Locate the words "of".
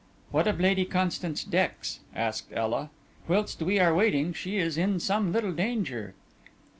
0.47-0.59